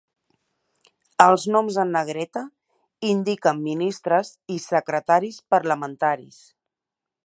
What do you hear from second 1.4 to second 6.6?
noms en negreta indiquen ministres i secretaris parlamentaris.